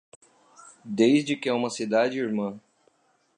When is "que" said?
1.39-1.47